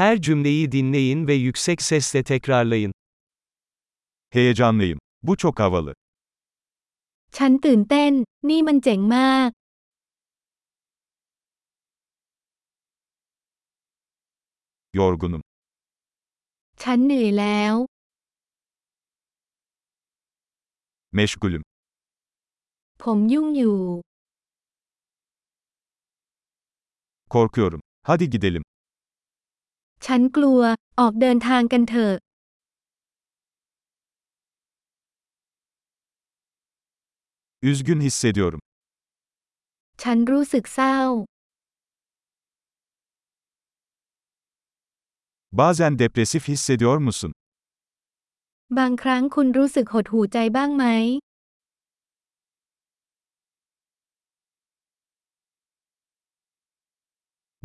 [0.00, 2.93] Her cümleyi dinleyin ve yüksek sesle tekrarlayın.
[4.29, 4.99] Heyecanlıyım.
[5.23, 5.93] Bu çok havalı.
[7.37, 8.11] ฉันตื่นเต้น
[8.49, 9.49] นี่มันเจ๋งมาก
[14.99, 15.41] Yorgunum.
[16.81, 17.75] ฉันเหนื่อยแล้ว
[21.17, 21.63] Meşgulüm.
[23.03, 23.77] ผมยุ่งอยู่
[27.33, 27.81] Korkuyorum.
[28.03, 28.63] Hadi gidelim.
[30.06, 30.60] ฉันกลัว
[31.00, 32.14] ออกเดินทางกันเถอะ
[37.70, 38.60] Üzgün hissediyorum.
[40.02, 40.98] ฉันรู้สึกเศร้า
[45.58, 47.32] Bazen depresif hissediyor musun?
[48.78, 50.84] บางครั้งคุณรู้สึกหดหู่ใจบ้างไหม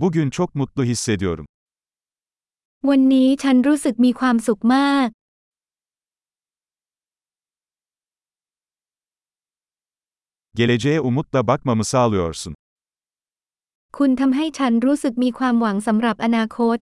[0.01, 1.45] Bugün çok mutlu hissediyorum.
[2.88, 5.08] วันนี้ฉันรู้สึกมีความสุขมาก
[10.54, 12.54] Geleceğe umutla bakmamı sağlıyorsun.
[13.96, 16.76] คุณทำให้ฉันรู้สึกมีความหวังสำหรับอนาคต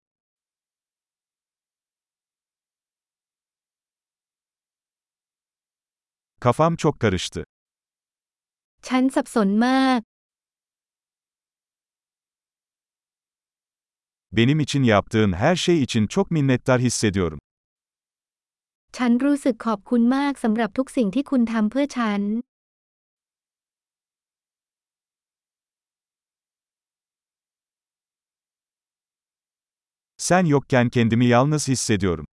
[6.45, 7.41] Kafam çok karıştı.
[8.89, 10.01] ฉันสับสนมาก
[14.34, 17.40] Benim için yaptığın her şey için çok minnettar hissediyorum.
[18.98, 22.22] ฉันรู้สึกขอบคุณมากสำหรับทุกสิ่งที่คุณทำเพื่อฉัน
[30.18, 32.26] Sen yokken kendimi yalnız hissediyorum.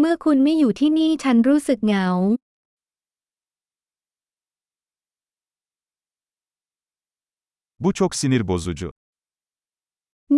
[0.00, 2.08] เมื่อคุณไม่อยู่ที่นี่ฉันรู้สึกเหงา
[7.80, 8.90] Bu çok sinir bozucu.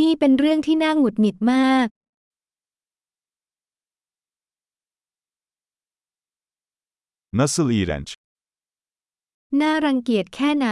[0.01, 1.87] นี่เป็นเรื่องที่น่าหงุดหงิดมาก
[7.33, 8.09] Nasıl iğrenç.
[9.61, 10.69] น่ารังเกียจแค่ไหน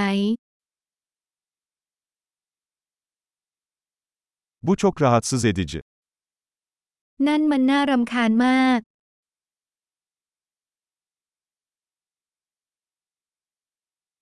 [4.62, 5.80] Bu çok rahatsız edici.
[7.26, 8.80] นั่นมันน่ารำคาญมาก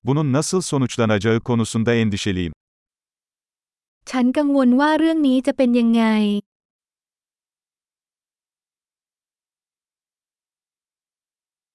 [0.04, 2.52] Bunun nasıl sonuçlanacağı konusunda endişeliyim.
[4.09, 6.03] ฉันกังวลว่าเรื่องนี้จะเป็นยังไง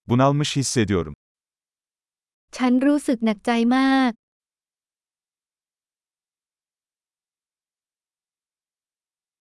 [0.08, 1.14] Bunalmış hissediyorum.
[2.56, 4.12] ฉันรู้สึกหนักใจมาก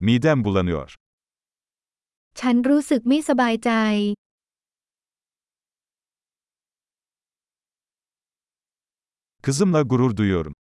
[0.07, 0.89] Midem bulanıyor.
[2.41, 3.71] ฉันรู้สึกไม่สบายใจ
[9.45, 10.55] Kızımla gurur duyuyorum.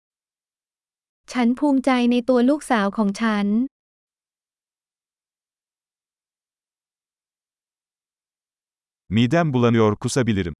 [1.31, 3.47] ฉันภูมิใจในตัวลูกสาวของฉัน
[9.16, 10.53] Midem bulanıyor kusabilirim.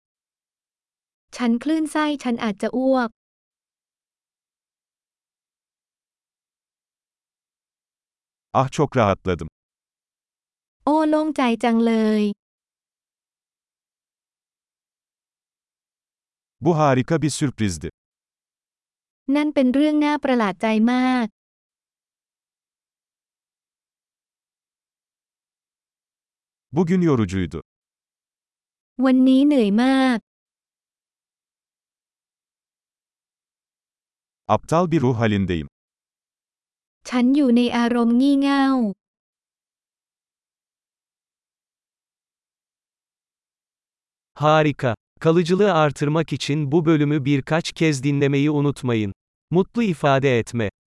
[1.38, 3.10] ฉันคลื่นไส้ฉันอาจจะอ้วก
[8.60, 9.48] Ah çok rahatladım.
[10.86, 12.24] โอ้โล่งใจจังเลย
[16.66, 17.90] Bu harika bir sürprizdi.
[19.37, 21.27] นั่นเป็นเรื่องน่าประหลาดใจมาก
[26.77, 27.61] Bugün yorucuydu.
[29.05, 30.19] วันนี้เหนื่อยมาก
[34.55, 35.67] Aptal bir ruh halindeyim.
[37.09, 38.67] ฉันอยู่ในอารมณ์งี่เง่า
[44.41, 44.98] Harika.
[45.21, 49.13] Kalıcılığı artırmak için bu bölümü birkaç kez dinlemeyi unutmayın.
[49.51, 50.71] Mutlu ifade etme